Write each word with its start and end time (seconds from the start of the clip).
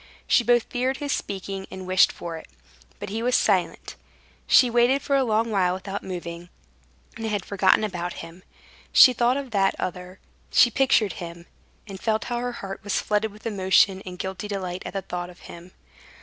She 0.25 0.43
both 0.43 0.63
feared 0.63 0.97
his 0.97 1.11
speaking 1.11 1.67
and 1.69 1.85
wished 1.85 2.11
for 2.11 2.35
it. 2.35 2.47
But 2.97 3.09
he 3.09 3.21
was 3.21 3.35
silent. 3.35 3.95
She 4.47 4.67
waited 4.67 5.03
for 5.03 5.15
a 5.15 5.23
long 5.23 5.51
while 5.51 5.75
without 5.75 6.01
moving, 6.01 6.49
and 7.15 7.27
had 7.27 7.45
forgotten 7.45 7.83
about 7.83 8.13
him. 8.25 8.41
She 8.91 9.13
thought 9.13 9.37
of 9.37 9.51
that 9.51 9.75
other; 9.77 10.19
she 10.49 10.71
pictured 10.71 11.13
him, 11.21 11.45
and 11.85 11.99
felt 11.99 12.23
how 12.23 12.39
her 12.39 12.53
heart 12.53 12.83
was 12.83 12.99
flooded 12.99 13.31
with 13.31 13.45
emotion 13.45 14.01
and 14.03 14.17
guilty 14.17 14.47
delight 14.47 14.81
at 14.87 14.93
the 14.93 15.03
thought 15.03 15.29
of 15.29 15.41
him. 15.41 15.71